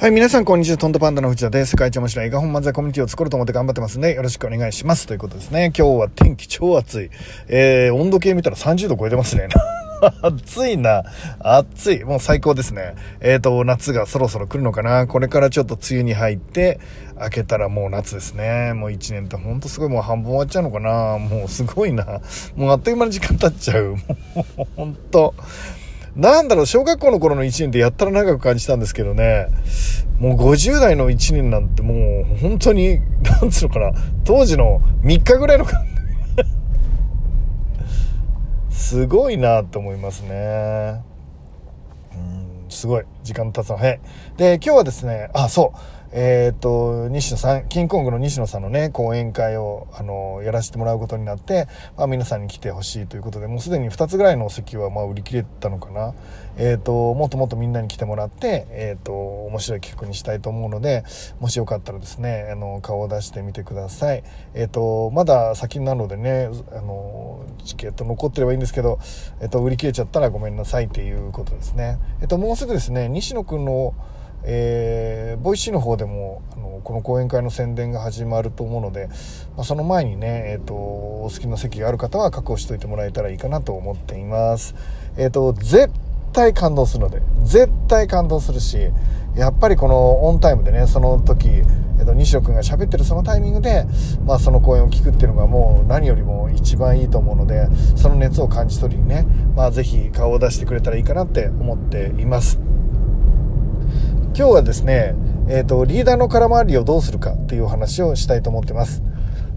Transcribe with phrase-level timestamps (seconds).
[0.00, 0.76] はい、皆さん、こんにちは。
[0.78, 1.72] トントパンダの藤田です。
[1.72, 5.08] 世界一面白い映画本漫才コミュニティを作ろうと思って頑張ってますんで、よろしくお願いします。
[5.08, 5.72] ということですね。
[5.76, 7.10] 今日は天気超暑い。
[7.48, 9.48] えー、温度計見たら30度超えてますね。
[10.22, 11.02] 暑いな。
[11.40, 12.04] 暑い。
[12.04, 12.94] もう最高ですね。
[13.18, 15.08] えっ、ー、と、夏がそろそろ来るのかな。
[15.08, 16.78] これからちょっと梅雨に入って、
[17.20, 18.74] 明けたらもう夏ですね。
[18.74, 21.18] もう1年ってほんとすごいもう半分終わっちゃうのかな。
[21.18, 22.20] もうすごいな。
[22.54, 23.96] もうあっという間に時間経っちゃう。
[24.56, 25.34] もうほんと。
[26.18, 29.46] なんだろう、小学校の頃の1年でやったら長く感じたんですけどね、
[30.18, 33.92] もう50代の1年なんてもう本当に、なんつうのかな、
[34.24, 35.88] 当時の3日ぐらいの感じ
[38.76, 41.02] すごいなと思いますね。
[42.14, 43.04] うん、すごい。
[43.22, 44.00] 時間経つの早い。
[44.38, 45.78] で、今日はですね、あ、そう。
[46.10, 56.14] えっ、と、西野さん、キングコングの西野さんのね、講演会を、あの、やらせてもらうことになって、まあ、皆さんに来てほしいということで、もうすでに2つぐらいの席は、まあ、売り切れたのかな。
[56.56, 61.04] えっ、と、もっともっとみんなに来てもらって、えっ、と、面白い企画にしたいと思うので、
[61.40, 64.24] もしよかったらですね、あの、顔を出してみてください。
[64.54, 68.98] えっ、と、まだ先なのでね、あの、チケット残ってればいいんですけど、
[69.42, 71.98] えっ、と、売り切れちゃったらごめんなさいっていうことですね。
[72.22, 73.92] えっ、と、もうすぐですね、西野くんの、
[74.44, 79.08] えー、 Voicy の方でもあのこの講演会の宣伝が始まると思うので、
[79.56, 84.74] まあ、その前にね、えーと、お好きな席がある方は確保しておいてもらえたらいいかなと思っています。
[85.16, 85.90] えっ、ー、と絶
[86.32, 88.78] 対感動するので絶対感動するし
[89.34, 93.86] やっぱりこのオンタイムでねその時、えーと、西野君が喋ってるそのタイミングで、
[94.24, 102.58] まあ、その講演を聞くっていうのがもう何よりも一番いいと思うのでその熱を感じ取りにね、まあ、ぜひ顔を出してくれたらいいかなって思っています。
[104.38, 105.16] 今日はですね、
[105.48, 109.02] えっ、ー、と、リーダーの空回りをどうするかっていう話をしたいと思ってます。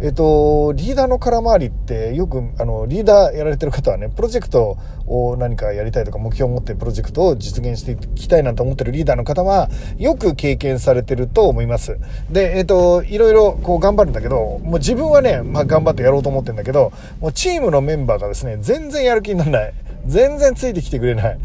[0.00, 11.98] えっ、ー、と、リーダーの空回りってよく、あの、リーダーやられてる方はね、プロジェクトを何かやりたいとか目標を持ってプロジェクトを実現していきたいなと思ってるリーダーの方は、よく経験されてると思います。
[12.30, 19.74] で、えっ、ー、と、いろいろこう頑張るんだけど、もう自分はね、まあ頑張ってやろうと思ってるんだけど、もうチームのメンバーがですね、全然やる気にならない。
[20.06, 21.38] 全然ついてきてくれない。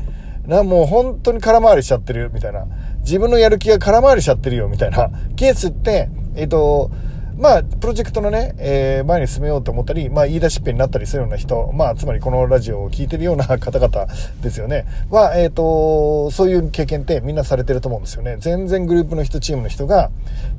[0.48, 2.68] な、もう本当に空回りしちゃってるみたいな。
[3.04, 6.92] 自分のやる気が空回りしちゃってるよみたいな ケースって、えっ、ー、と、
[7.38, 14.08] まあ、プロジェクトのね、えー、前に進めようと思ったり、まあ、言い出しっぺになったりするような人、まあ、つまりこのラジオを聴いてるような方々
[14.42, 14.86] ですよね。
[15.10, 18.38] は、えっ、ー、と、そういう経験ってみんなされてると思うんですよね。
[18.40, 20.12] 全然グループの人、チームの人が、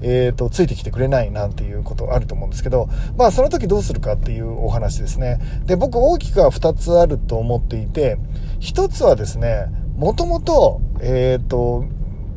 [0.02, 5.38] えっ、ー、と、ついてきてくれないなんていうことあると思うんですけど、まあ、その時どうするかっていうお話ですね。
[5.66, 8.18] で、僕大きくは2つあると思っていて、
[8.60, 9.66] 1つはですね、
[9.96, 11.84] もともと、えっ、と、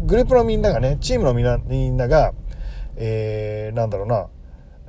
[0.08, 2.34] グループのみんながね、チームのみんなみんなが、
[2.96, 4.28] えー、なんだろうな、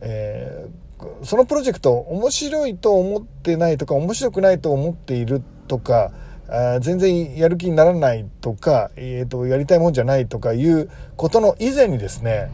[0.01, 6.13] えー、そのプロジェクト面白いと思ってないとか、面白くないと思っているとか、
[6.49, 12.49] あ全然やる気にならないとか、えーと、やりたいもんじゃないとかいうことの以前にですね、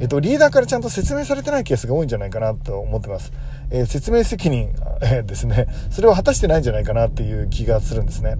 [0.00, 3.32] えっ、と、リーダーからちゃんと説明されてないケースが多いんじゃないかなと思ってます。
[3.70, 4.70] えー、説明責任、
[5.00, 8.34] えー、ですね、 それを果たしてないんじゃないかなっていう気がするんですね。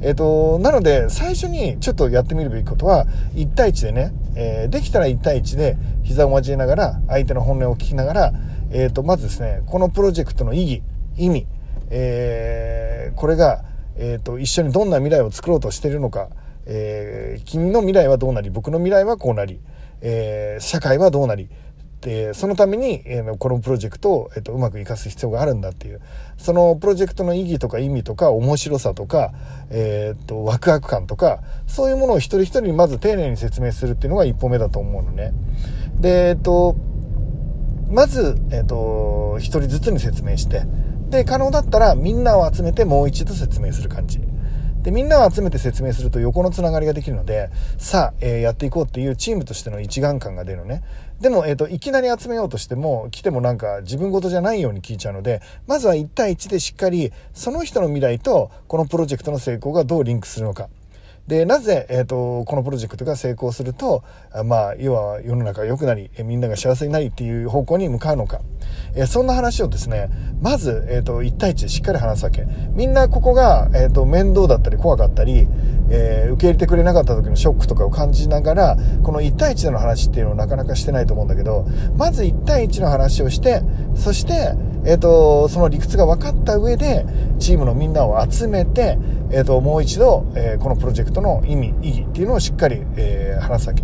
[0.00, 8.32] えっ、ー、と、なので、最初にちょっとやってみるべきことは、1対1でね、えできたら1対1で膝を交えながら、相手の本音を聞きながら、
[8.70, 10.82] えっ、と、まずですね、このプロジェクトの意義、
[11.16, 11.46] 意味、
[11.90, 13.64] えこれが、
[13.96, 16.28] えっ、と、一緒にどんな未来を作ろうとしているのか、
[16.66, 19.60] え君の未来はどうなり、僕の未来はこうなり、
[20.00, 21.50] え、社会はどうなり
[22.00, 26.00] でそのために、えー、このプロジェクトを、えーと、うまく生かす必要があるんだっていう
[26.38, 29.32] そのプロジェクトの意義とか意味とか面白さとか、
[29.70, 35.32] えーと、ワクワク感とかそういうものを一人一人にまず丁寧に説明するっていうのが一歩目だと思うのね。
[36.00, 36.76] でえっ、と
[37.90, 40.62] まず、えっ、と一人ずつに説明して
[41.10, 44.29] で可能だったらみんなを集めてもう一度説明する感じ。
[44.82, 50.82] で、みんなを集めて説明すると横のつながりができるので、さあ、えー、やっていこうっていうチームとしての一丸感が出るのね。
[51.20, 60.68] でも、えっ、ー、と、いきなり集めようとしても、来てもなんか自分事じゃないように聞いちゃうので、まずは1対1でしっかり、その人の未来と、このプロジェクトの成功がどうリンクするのか。
[61.26, 64.02] で、なぜ、えっ、ー、と、このプロジェクトが成功すると、
[64.44, 68.40] まあ、要は世の中が良くなり、みんなが幸せになりっていう方向に向かうのか。
[68.94, 70.10] えー、そんな話をですね、
[70.40, 72.46] まず、えっ、ー、と、1対1でしっかり話すわけ。
[72.72, 75.46] みんなここが、えっ、と、面倒だったり怖かったり、
[75.90, 81.66] え受け入れてくれなかった時のショックとかを感じながら、この1対1での話っていうのをなかなかしてないと思うんだけど、
[81.96, 83.62] まず1対1の話をして、
[83.94, 84.54] そして、
[84.84, 87.04] えっ、と、その理屈が分かった上で、
[87.38, 88.98] チームのみんなを集めて、
[89.32, 93.82] えっ、と、もう一度、えこのプロジェクトの意味意義っていうのをしっかり、えー、話すわけ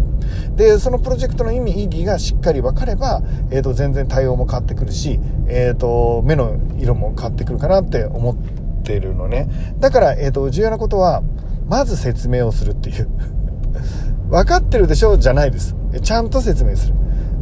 [0.57, 9.49] でそのプロジェクトの意味意義がしっかり分かれば、えーと、全然対応も変わってくるし、えーと、目の色も変わってくるかなって思ってるのね
[9.79, 11.23] だから、えーと、重要なことは
[11.69, 13.09] まず説明をするっていう
[14.31, 15.17] 分かってるでしょ？
[15.17, 15.77] じゃないです。
[16.03, 16.95] ちゃんと説明する。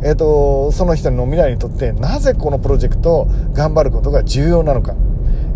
[0.03, 4.95] えっ、と、その人の未来にとってなぜこのプロジェクトを頑張ることが重要なのか。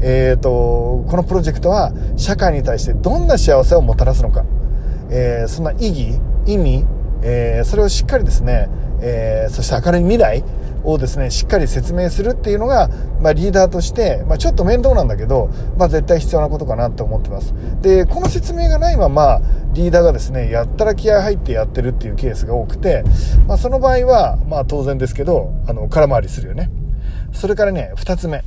[0.00, 4.44] えっ、と、このプロジェクトは社会に対してどんな幸せをもたらすのか。
[5.10, 6.86] えー、そんな意義、意味、
[7.22, 8.68] えー、それをしっかりですね、
[9.00, 10.44] えー、そして明るい未来
[10.84, 12.88] をですねしっかり説明するっていうのが、
[13.20, 17.54] まあ、リーダーとして、まあ、ちょっと面倒なんだけど、まあ、絶対必要なことかなって思ってます。
[17.82, 19.40] でこの説明がないまま
[19.72, 23.04] リーダーがですねやったら気合入ってやってるっていうケースが多くて、
[23.46, 26.70] まあ、その場合は、まあ、当然ですけどあの空回りするよね。
[27.32, 28.44] それからね2つ目。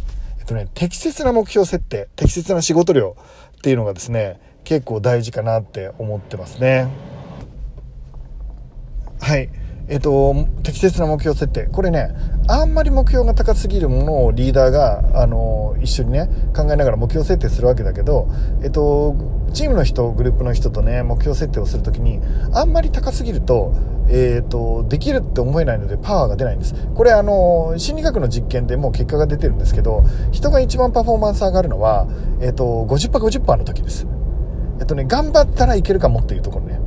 [0.51, 3.15] とね適切な目標設定適切な仕事量
[3.57, 6.88] っていうのがですね結構大事かなって思ってますね
[9.19, 9.50] はい
[9.88, 11.65] えっと、適切な目標設定。
[11.65, 12.15] これね、
[12.48, 18.30] あんまり目標が高すぎるものをリーダーが、あの、一緒にね、考えながら目標設定するわけだけど、
[18.63, 19.18] えっと、
[19.53, 22.21] チームの人、グループの人とね、目標設定をするときに、
[22.53, 23.74] あんまり高すぎると、
[24.13, 26.75] えっと、できるって思えないのでパワーが出ないんです。
[26.94, 32.08] これあの、心理学の実験でもう結果が出てるんですけど、人が一番パフォーマンス上がるのは、
[32.42, 34.06] えっと、50%、50%の時です。
[34.80, 36.80] えっとね、頑張ったらいけるかもっていうところね。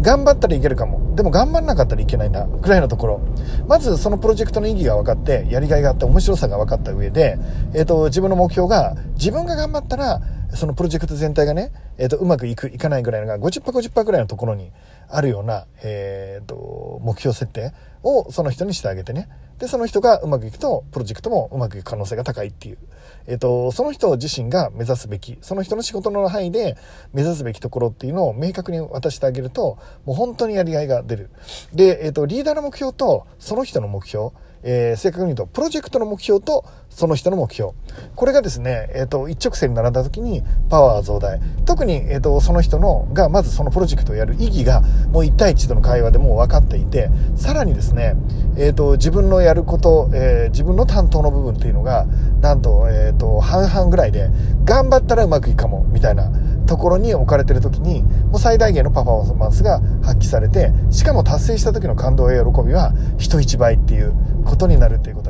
[0.00, 1.14] 頑張ったらいけるかも。
[1.14, 3.20] でも頑張らなかったらいけないな、ぐらいのところ。
[3.66, 7.38] まずそのプロジェクトの意義が分かって、やりがいがあって面白さが分かった上で、
[7.72, 10.20] えっ、ー、と、自分の目標が、自分が頑張ったら、
[10.50, 14.70] そのプロジェクト全体がね、えっ、ー、と、うまくいく、いかないぐらいのが50%、50%ぐらいのところに
[15.08, 17.72] あるような、えっ、ー、と、目標設定
[18.02, 19.28] をその人にしてあげてね。
[19.58, 22.78] で、その人がうまくいくと、プロジェクトもうまくいく可能性が高いっていう。
[23.26, 26.76] えっ、と、その人自身が目指すべき、その人の仕事の範囲で
[27.14, 31.30] 目指すべきところっていうのを明確に渡してあげると、もう本当にやりがいが出る。
[31.72, 34.30] で、えっ、と、リーダーの目標と、その人の目標、
[34.68, 37.72] えー、正確に言うと、プロジェクトの目標とその人の目標。
[38.16, 41.40] これがですね、えっ、ー、と、一直線に並んだ時にパワー増大。
[41.64, 48.14] 特に、えっ、と、その人の、が、まずそのプロジェクトをやる意義が、もう1対1との会話でもう分かっていて、さらにですね、
[48.58, 52.06] えっ、と、自分のやること、え自分の担当の部分っていうのが、
[52.40, 54.30] なんと、えっ、と、半々ぐらいで、
[54.64, 56.30] 頑張ったらうまくいくかも、みたいな。
[56.66, 65.25] ところに置かれてる時にもう最大限のパフォーマンスが発揮されてしかも達成した時の感動や喜びは人一倍っていうことになるっていうこと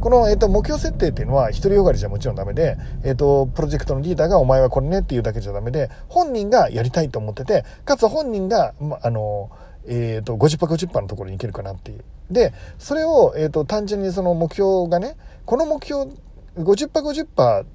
[0.00, 9.50] この、えーと、目標設定っていうのは独りよがりじゃもちろんダメで、えーと、プロジェクトのリーダーがお前はこれねっていうだけじゃダメで本人がやりたいと思っててかつ本人が、ま、あの
[9.86, 12.04] えーと、50%、50%のところに行けるかなっていう。
[12.30, 15.14] で、それを、えーと単純にその目標がね、
[15.44, 16.10] この目標
[16.56, 17.66] 50%、50%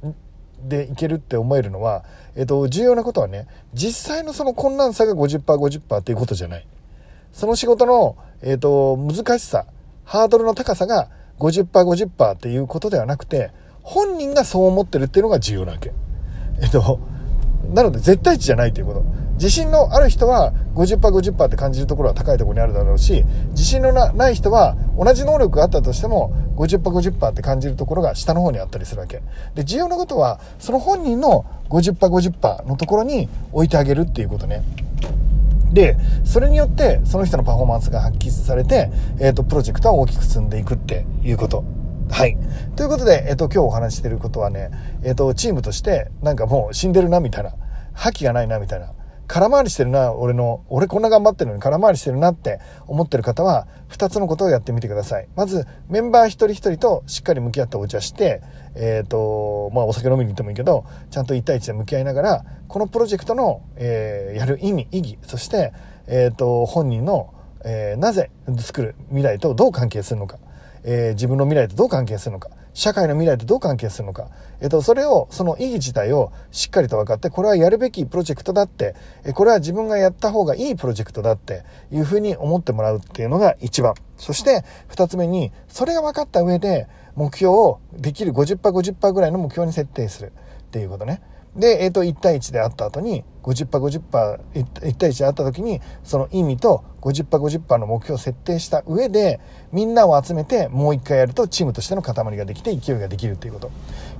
[0.67, 2.03] でいけるって思えるのは、
[2.35, 6.67] えっと、重要なことはね、実際のその困難さが50%、50%っていうことじゃない。
[7.31, 9.65] その仕事の、えっと、難しさ、
[10.03, 11.09] ハードルの高さが
[11.39, 13.51] 50%、50%っていうことではなくて、
[13.81, 15.93] 本人がそう思ってるっていうのが重要なわけ。
[16.61, 16.99] えっと、
[17.73, 19.03] なので絶対値じゃないということ。
[19.35, 29.21] 自信のある人は50%、50%って感じるところは高いところにあるだろうし、自信のない人は同じ能力があったとしても50%、50%って感じるところが下の方にあったりするわけ。
[29.55, 34.61] で、重要なことは、その本人の50%、50%のところに置いてあげるっていうことね。
[35.71, 41.63] で、それによって、その人のパフォーマンスが発揮されて、えっ、ー、と、プロジェクトは大きく進んでいくっていうこと。
[42.09, 42.37] はい。
[42.75, 44.71] ということで、えっ、ー、と、今日お話ししてることはね、
[45.03, 47.53] えっ、ー、と、チームとして、なんかもう死んでるな、みたいな、
[47.93, 48.93] 覇気がないな、みたいな。
[49.29, 55.27] 空回りしてるな、俺の、俺こんな頑張ってるのに空回りしてるなって思ってる方は、2つのことをやってみてください。
[55.35, 58.41] まず、メンバー一人一人としっかり向き合ってお茶して、
[58.73, 65.73] えっ、ー、と、まあ、お酒飲みに行ってもいいけど、ちゃんと1対1で向き合いながら、このプロジェクトの、えー、やる意味、意義、そして、
[66.07, 67.31] えっ、ー、と、本人の、
[67.63, 70.39] えなぜ作る未来とどう関係するのか、
[70.85, 72.49] え自分の未来とどう関係するのか、
[72.79, 74.29] 社会の未来とどう関係するのか、
[74.61, 78.95] えっと、それを、その意義自体をしっかりと分かって、これはやるべきプロジェクトだって、
[79.33, 83.95] これは自分がやった方がいいプロジェクトだっていうふうに思ってもらうっていうのが一番。
[84.15, 90.31] そして二つ目に、それが分かった上で、目標をできる50%、50%ぐらいの目標に設定する
[90.61, 91.21] っていうことね。
[91.57, 99.39] で、えっ、と、1対1で会った後に、50%、50%、1対1で会った時に、その意味と50%、50%の目標を設定した上で、
[99.71, 103.71] みんなを集めてもう一回やるとチームとしての塊ができて勢いができるっていうこと。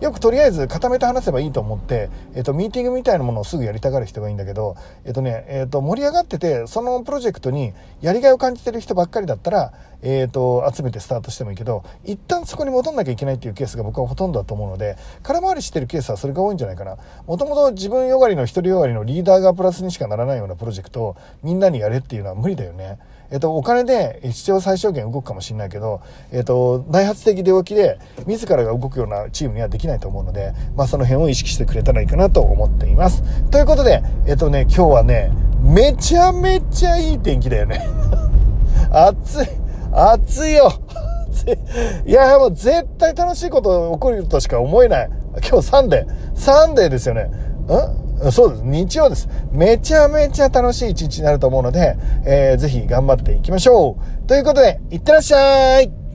[0.01, 16.97] よくとりあえず固めて話せばいいと思って、えっ、と、ミーティングみたいなものをすぐやりたがる人がいいんだけど、えっ、とね、えっ、と、盛り上がってて、そのプロジェクトにやりがいを感じてる人ばっかりだったら、えっ、と、集めてスタートしてもいいけど、一旦そこに戻んなきゃいけないっていうケースが僕はほとんどだと思うので、空回りしてるケースはそれが多いんじゃないかな。
[17.27, 22.99] もともと自分よがりの一人よがりのリーダーがプラスにしかならないようなプロジェクトをみんなにやれっていうのは無理だよね。
[23.31, 26.01] えっと、お金で必要最小限動くかもしれないけど、
[26.31, 33.23] えっと、内発的動きで自らが動くようなチームにはできないと思うので、まあ、その辺を意識してくれたらいいかなと思っています。
[33.51, 37.85] ということで、えっとね、今日はね、めちゃめちゃいい天気だよね。
[38.91, 39.47] 暑い。
[39.91, 40.71] 暑いよ。
[42.05, 45.09] いや、もう絶対楽しいこと起こるとしか思えない。
[45.47, 46.07] 今日サンデー。
[46.35, 47.23] サンデーですよね。
[47.23, 48.08] ん？
[48.31, 48.61] そうです。
[48.63, 49.29] 日曜です。
[49.51, 51.95] めちゃめちゃ楽しい一日になると思うので、
[52.25, 54.27] えー、ぜひ頑張っていきましょう。
[54.27, 56.08] ということで、いってらっしゃい